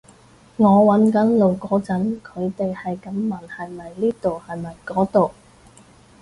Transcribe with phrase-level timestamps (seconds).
[0.57, 5.31] 我搵緊路嗰陣，佢哋喺咁問係咪呢度係咪嗰度